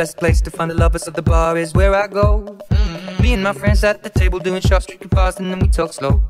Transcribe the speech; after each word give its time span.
best 0.00 0.16
place 0.16 0.40
to 0.40 0.50
find 0.50 0.70
the 0.70 0.74
lovers, 0.74 1.02
so 1.02 1.10
the 1.10 1.20
bar 1.20 1.58
is 1.58 1.74
where 1.74 1.94
I 1.94 2.06
go. 2.06 2.56
Mm-hmm. 2.70 3.22
Me 3.22 3.34
and 3.34 3.42
my 3.42 3.52
friends 3.52 3.84
at 3.84 4.02
the 4.02 4.08
table 4.08 4.38
doing 4.38 4.62
shots, 4.62 4.86
drinking 4.86 5.10
fast, 5.10 5.40
and 5.40 5.50
then 5.50 5.58
we 5.58 5.68
talk 5.68 5.92
slow. 5.92 6.29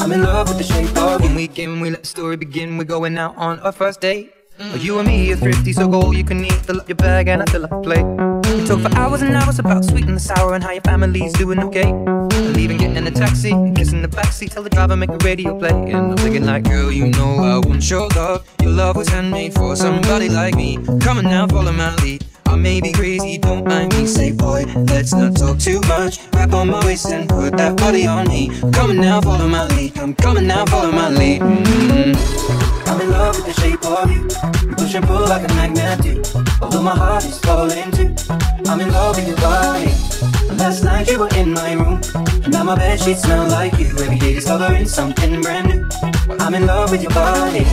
I'm 0.00 0.12
in 0.12 0.22
love 0.22 0.48
with 0.48 0.58
the 0.58 0.64
shape 0.64 0.96
of 0.96 1.22
you. 1.22 1.34
We 1.34 1.48
came, 1.48 1.80
we 1.80 1.90
let 1.90 2.02
the 2.02 2.06
story 2.06 2.36
begin. 2.36 2.78
We're 2.78 2.84
going 2.84 3.18
out 3.18 3.36
on 3.36 3.58
our 3.60 3.72
first 3.72 4.00
date. 4.00 4.32
Mm. 4.58 4.82
You 4.82 4.98
and 4.98 5.08
me 5.08 5.32
are 5.32 5.36
thrifty, 5.36 5.72
so 5.72 5.88
go 5.88 6.10
you 6.12 6.24
can 6.24 6.44
eat. 6.44 6.52
Fill 6.52 6.80
up 6.80 6.88
your 6.88 6.96
bag 6.96 7.28
and 7.28 7.42
I 7.42 7.46
fill 7.46 7.64
up 7.64 7.72
a 7.72 7.80
plate. 7.80 8.04
We 8.04 8.66
talk 8.66 8.80
for 8.80 8.96
hours 8.96 9.22
and 9.22 9.34
hours 9.34 9.58
about 9.58 9.84
sweet 9.84 10.06
and 10.06 10.16
the 10.16 10.20
sour 10.20 10.54
and 10.54 10.64
how 10.64 10.72
your 10.72 10.82
family's 10.82 11.32
doing 11.34 11.60
okay. 11.60 11.90
And 11.90 12.56
even 12.56 12.76
getting 12.76 12.96
in 12.96 13.06
a 13.06 13.10
taxi, 13.10 13.50
kissing 13.74 14.02
the 14.02 14.08
backseat, 14.08 14.50
tell 14.52 14.62
the 14.62 14.70
driver 14.70 14.96
make 14.96 15.10
the 15.10 15.24
radio 15.24 15.58
play. 15.58 15.70
And 15.70 16.12
I'm 16.12 16.16
thinking 16.16 16.44
like, 16.44 16.64
girl, 16.64 16.90
you 16.90 17.08
know 17.08 17.36
I 17.36 17.58
want 17.66 17.88
your 17.88 18.08
love. 18.08 18.48
Your 18.62 18.72
love 18.72 18.96
was 18.96 19.08
handmade 19.08 19.54
for 19.54 19.76
somebody 19.76 20.28
like 20.28 20.54
me. 20.54 20.76
Come 21.00 21.18
on 21.18 21.24
now, 21.24 21.46
follow 21.46 21.72
my 21.72 21.94
lead. 21.96 22.24
I 22.48 22.56
may 22.56 22.80
be 22.80 22.92
crazy, 22.92 23.36
don't 23.36 23.66
mind 23.66 23.94
me. 23.94 24.06
Say 24.06 24.32
boy, 24.32 24.64
let's 24.74 25.12
not 25.12 25.36
talk 25.36 25.58
too 25.58 25.80
much. 25.82 26.18
Wrap 26.32 26.54
on 26.54 26.70
my 26.70 26.84
waist 26.86 27.06
and 27.06 27.28
put 27.28 27.56
that 27.58 27.76
body 27.76 28.06
on 28.06 28.26
me. 28.26 28.48
Coming 28.72 29.00
now, 29.00 29.20
follow 29.20 29.46
my 29.46 29.66
lead. 29.66 29.98
I'm 29.98 30.14
coming 30.14 30.46
now, 30.46 30.64
follow 30.64 30.90
my 30.90 31.10
lead. 31.10 31.42
Mm 31.42 31.62
-hmm. 31.64 32.88
I'm 32.88 33.00
in 33.02 33.10
love 33.10 33.36
with 33.36 33.46
the 33.50 33.60
shape 33.60 33.84
of 33.86 34.10
you. 34.10 34.22
You 34.68 34.74
push 34.76 34.94
and 34.94 35.06
pull 35.06 35.24
like 35.32 35.44
a 35.48 35.52
magnet 35.54 35.98
do. 36.04 36.14
Although 36.62 36.84
my 36.90 36.96
heart 37.02 37.24
is 37.24 37.38
falling 37.38 37.90
too. 37.96 38.10
I'm 38.70 38.80
in 38.80 38.90
love 38.92 39.14
with 39.18 39.28
your 39.28 39.40
body. 39.48 39.92
Last 40.56 40.82
night 40.82 41.10
you 41.10 41.18
were 41.22 41.34
in 41.40 41.52
my 41.52 41.72
room. 41.80 42.00
And 42.44 42.52
now 42.54 42.64
my 42.64 42.76
bed 42.76 42.98
sheets 43.00 43.22
smell 43.22 43.46
like 43.58 43.74
you. 43.82 43.88
Every 44.04 44.18
day 44.18 44.34
discovering 44.34 44.88
something 44.88 45.42
brand 45.42 45.66
new. 45.70 45.80
I'm 46.42 46.54
in 46.54 46.64
love 46.66 46.88
with 46.92 47.02
your 47.02 47.14
body 47.14 47.64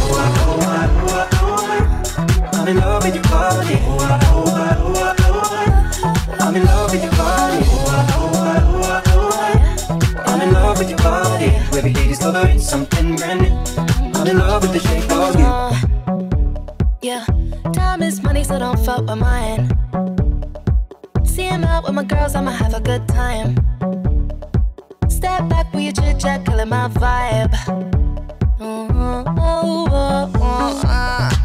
I'm 2.65 2.75
in 2.75 2.77
love 2.77 3.03
with 3.03 3.13
your 3.13 3.23
body 3.25 3.75
I'm 6.39 6.55
in 6.55 6.65
love 6.65 6.91
with 6.91 7.03
your 7.03 7.11
body. 7.11 7.63
I'm 10.25 10.41
in 10.41 10.51
love 10.51 10.79
with 10.79 10.89
your 10.89 10.97
body. 10.97 11.45
Every 11.77 11.93
day 11.93 12.07
discovering 12.07 12.59
something 12.59 13.17
brand 13.17 13.41
new. 13.41 13.53
I'm 14.15 14.25
in 14.25 14.39
love 14.39 14.63
with 14.63 14.73
the 14.73 14.79
shape 14.79 15.11
of 15.11 15.35
you. 15.39 15.45
Yeah, 17.07 17.23
time 17.71 18.01
is 18.01 18.23
money, 18.23 18.43
so 18.43 18.57
don't 18.57 18.79
fuck 18.79 19.01
with 19.01 19.19
mine. 19.19 19.69
See 21.23 21.43
him 21.43 21.65
out 21.65 21.83
with 21.83 21.93
my 21.93 22.03
girls, 22.03 22.33
I'ma 22.33 22.49
have 22.49 22.73
a 22.73 22.81
good 22.81 23.07
time. 23.07 23.57
Step 25.07 25.47
back 25.49 25.71
with 25.71 25.83
your 25.83 25.93
chit 25.93 26.19
chat, 26.19 26.43
killing 26.47 26.69
my 26.69 26.87
vibe. 26.87 27.53
Mm-hmm. 28.57 29.37
Oh, 29.37 29.87
oh, 29.91 30.31
oh, 30.33 30.81
uh. 30.83 31.44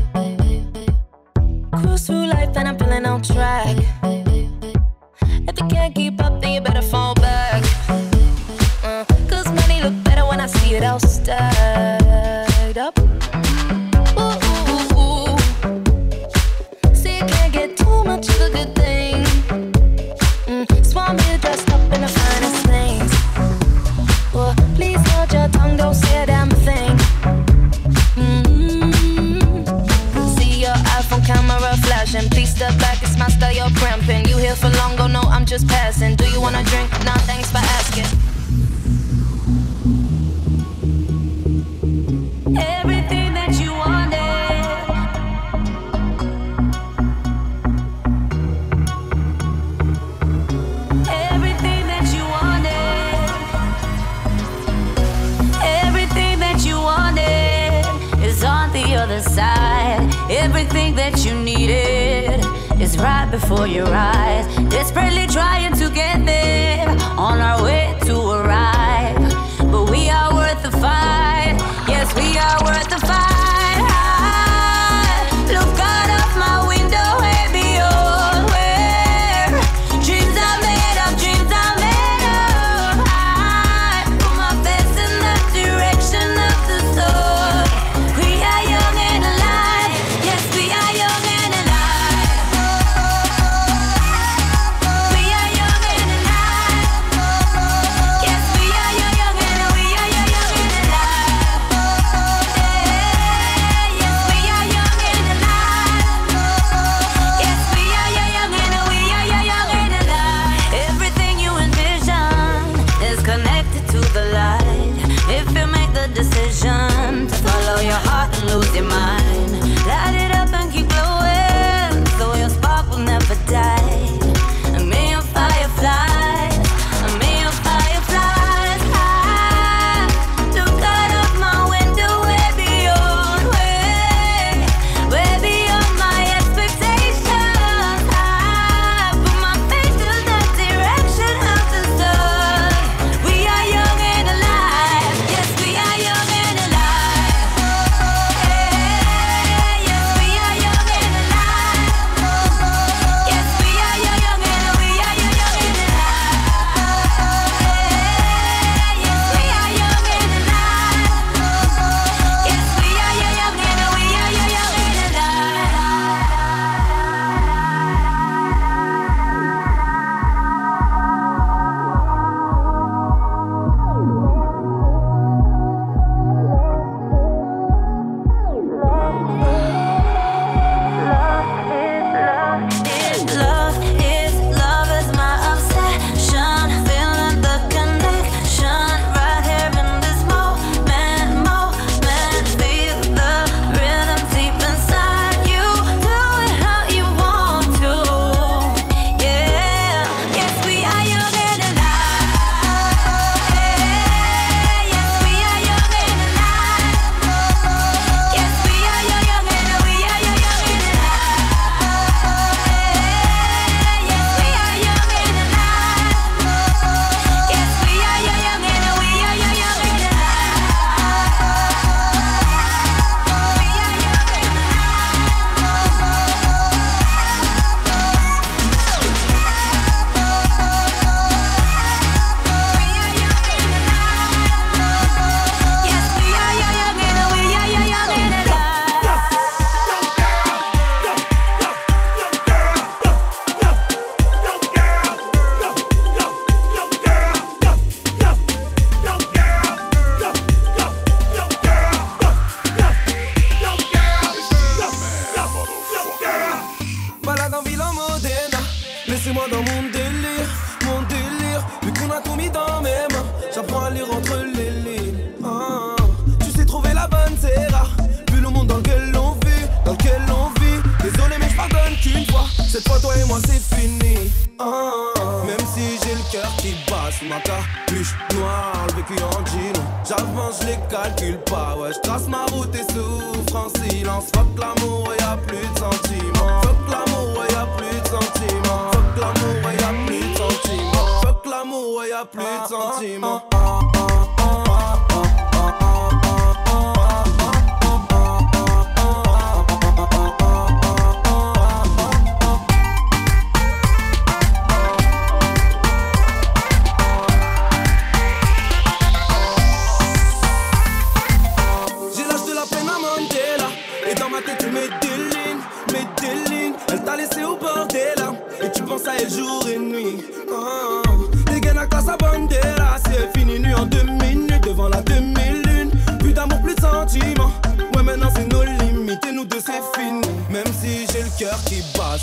cima. 293.01 293.50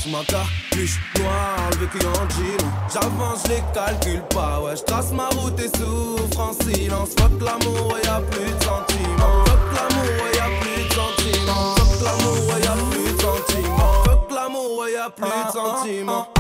sous 0.08 0.16
ma 0.16 0.24
capuche 0.24 0.98
noire, 1.18 1.70
le 1.72 1.76
vécu 1.78 2.06
en 2.06 2.28
jean. 2.30 2.66
J'avance, 2.92 3.42
je 3.44 3.48
les 3.48 3.62
calcule 3.74 4.22
pas, 4.34 4.60
ouais, 4.60 4.76
je 4.76 4.82
trace 4.82 5.12
ma 5.12 5.28
route 5.28 5.58
et 5.60 5.68
souffre 5.76 6.40
en 6.40 6.52
silence. 6.52 7.10
Fuck 7.18 7.40
l'amour, 7.40 7.92
ouais, 7.92 8.00
y'a 8.04 8.20
plus 8.20 8.52
de 8.52 8.64
sentiments. 8.64 9.44
Fuck 9.46 9.58
l'amour, 9.74 10.24
ouais, 10.24 10.36
y'a 10.36 10.48
plus 10.60 10.84
de 10.84 10.92
sentiments. 10.92 11.74
Fuck 11.76 12.00
l'amour, 12.02 12.48
ouais, 12.48 12.62
y'a 12.62 12.74
plus 12.90 13.12
de 13.12 13.20
sentiments. 13.20 14.04
Fuck 14.04 14.30
l'amour, 14.30 14.78
ouais, 14.78 14.92
y'a 14.92 15.10
plus 15.10 15.24
de 15.24 15.30
ah, 15.30 15.44
ah, 15.46 15.52
ah, 15.54 15.76
sentiments. 15.76 16.38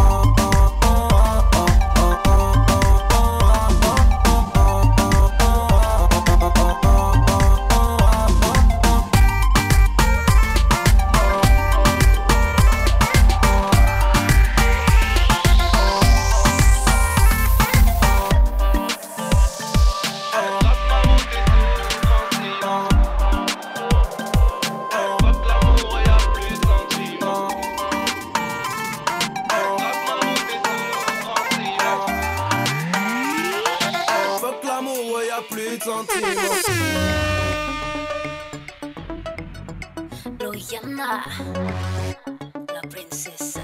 princesse. 42.88 43.58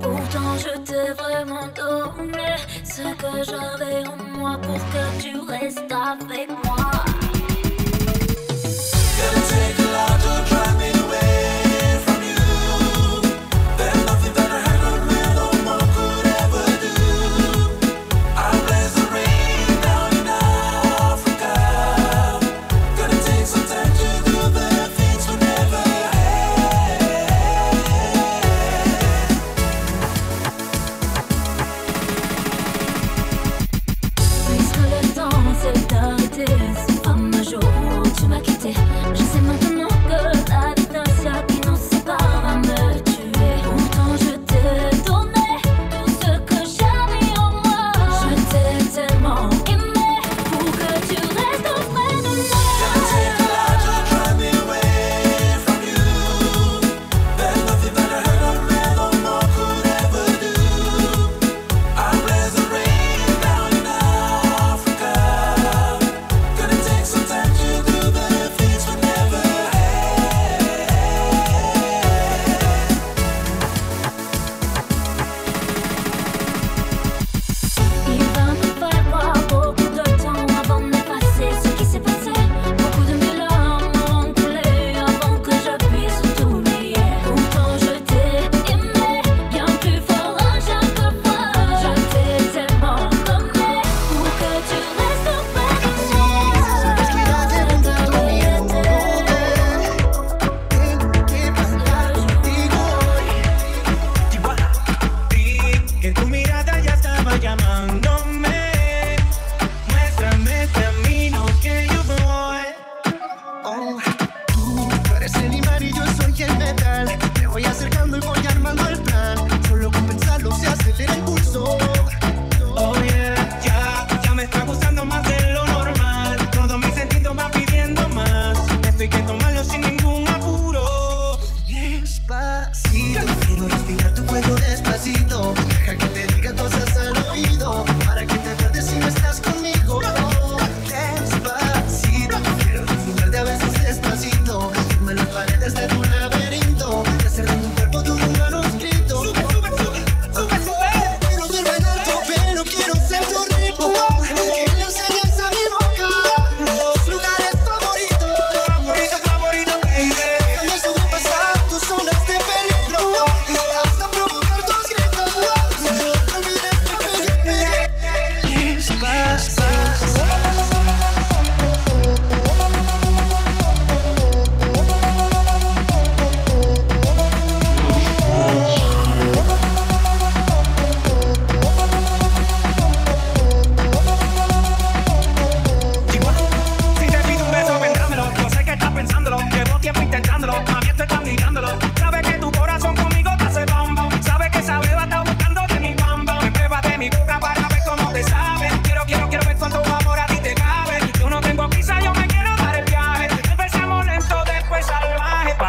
Pourtant 0.00 0.56
je 0.58 0.78
t'ai 0.80 1.12
vraiment 1.12 1.66
donné 1.74 2.56
ce 2.84 3.02
que 3.02 3.44
j'avais 3.44 4.06
en 4.06 4.16
moi 4.38 4.58
pour 4.62 4.76
que 4.76 5.22
tu 5.22 5.38
restes 5.40 5.92
avec 5.92 6.48
moi. 6.64 6.87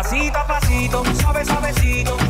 Pasito 0.10 0.40
a 0.40 0.44
pasito, 0.44 1.04
suave, 1.14 1.46
suavecito. 1.46 2.29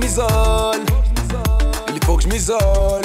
Je 0.00 0.06
m'isole, 0.06 0.84
il 1.94 2.04
faut 2.04 2.16
que 2.16 2.22
je 2.22 2.28
m'isole, 2.28 3.04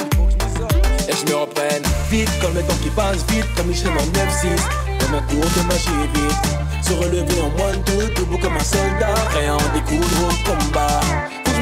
et 1.07 1.13
je 1.13 1.31
me 1.31 1.35
reprenne, 1.37 1.83
vite 2.09 2.29
comme 2.41 2.53
le 2.53 2.61
temps 2.61 2.77
qui 2.81 2.89
passe, 2.89 3.25
vite 3.29 3.45
comme 3.55 3.67
Michel 3.67 3.91
en 3.91 3.95
9-6, 3.95 4.99
comme 4.99 5.15
un 5.15 5.21
cours 5.21 5.49
de 5.51 5.67
magie 5.67 5.89
vite, 6.13 6.85
se 6.85 6.93
relever 6.93 7.41
en 7.41 7.49
moins 7.57 7.73
de 7.73 8.13
debout 8.13 8.37
comme 8.37 8.55
un 8.55 8.63
soldat, 8.63 9.15
rien 9.37 9.55
en 9.55 9.73
découdre 9.73 10.07
au 10.23 10.49
combat 10.49 11.01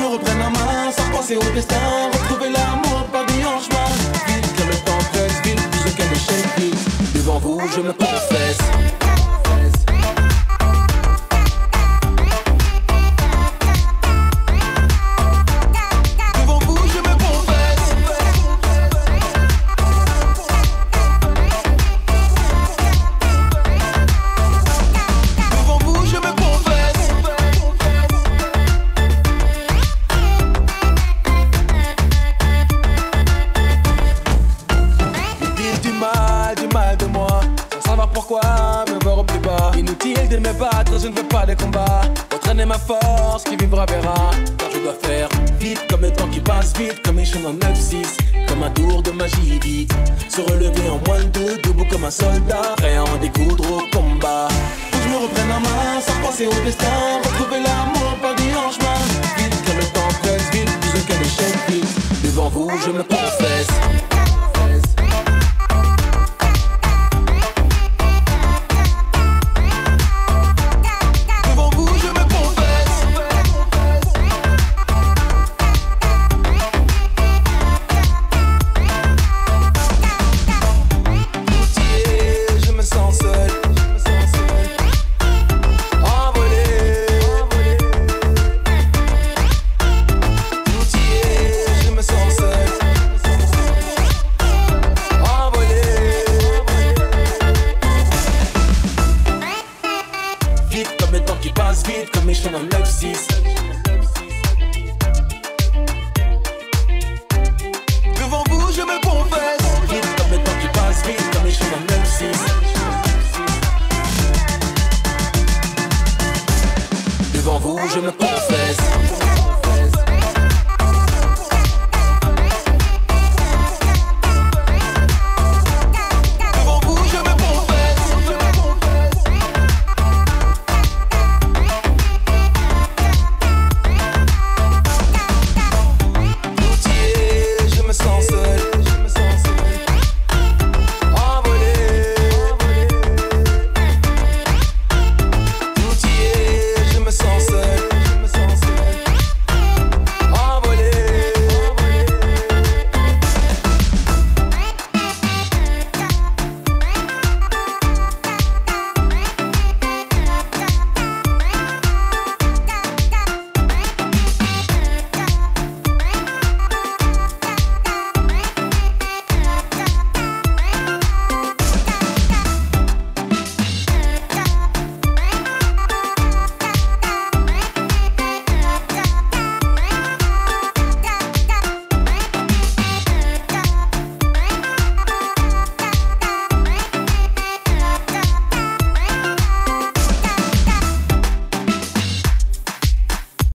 me 0.04 0.14
reprenne 0.14 0.40
la 0.40 0.50
main 0.50 0.92
sans 0.92 1.10
penser 1.12 1.38
au 1.38 1.54
destin. 1.54 1.76
Retrouver 2.12 2.50
l'amour 2.50 3.06
par 3.12 3.26
des 3.26 3.44
en 3.46 3.60
chemin. 3.60 3.90
Vite 4.28 4.56
que 4.56 4.64
le 4.64 4.76
temps 4.86 5.04
presse, 5.12 5.42
vite, 5.44 5.62
plus 5.72 5.92
aucun 5.92 6.12
échec 6.12 6.46
vite. 6.58 7.16
Devant 7.16 7.40
vous, 7.40 7.62
je 7.76 7.82
me 7.82 7.94
confesse. 7.94 9.03
Penser 56.34 56.48
au 56.48 56.66
destin. 56.66 57.22
Retrouver 57.24 57.60
l'amour 57.60 58.18
par 58.22 58.36
des 58.36 58.56
en 58.56 58.72
chemin. 58.72 59.00
Vite 59.38 59.66
comme 59.66 59.78
le 59.78 59.86
temps 59.86 60.20
presse 60.22 60.50
vite, 60.52 60.80
plus 60.80 61.02
aucun 61.02 61.22
échec 61.22 61.56
vite. 61.70 62.24
Devant 62.24 62.50
vous, 62.50 62.70
je 62.86 62.92
me 62.92 63.04
confesse 63.04 63.68